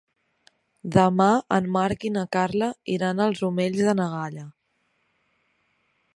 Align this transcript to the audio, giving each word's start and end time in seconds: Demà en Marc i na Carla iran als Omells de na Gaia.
Demà 0.95 1.27
en 1.57 1.67
Marc 1.75 2.07
i 2.09 2.11
na 2.15 2.25
Carla 2.37 2.71
iran 2.97 3.23
als 3.27 3.45
Omells 3.53 3.87
de 3.91 3.95
na 4.01 4.09
Gaia. 4.17 4.49